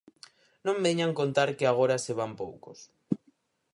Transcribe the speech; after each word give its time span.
Non 0.65 0.77
veñan 0.85 1.17
contar 1.19 1.49
que 1.57 1.65
agora 1.67 2.03
se 2.05 2.13
van 2.19 2.31
poucos. 2.41 2.79